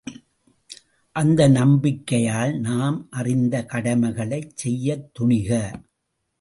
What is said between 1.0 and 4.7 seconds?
அந்த நம்பிக்கையால் நாம் அறிந்த கடமைகளைச்